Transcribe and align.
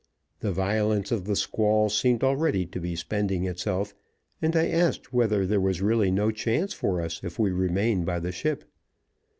The 0.39 0.51
violence 0.51 1.11
of 1.11 1.25
the 1.25 1.35
squall 1.35 1.87
seemed 1.87 2.23
already 2.23 2.65
to 2.65 2.79
be 2.79 2.95
spending 2.95 3.45
itself, 3.45 3.93
and 4.41 4.55
I 4.55 4.67
asked 4.67 5.13
whether 5.13 5.45
there 5.45 5.61
was 5.61 5.79
really 5.79 6.09
no 6.09 6.31
chance 6.31 6.73
for 6.73 6.99
us 6.99 7.23
if 7.23 7.37
we 7.37 7.51
remained 7.51 8.07
by 8.07 8.17
the 8.19 8.31
ship. 8.31 8.63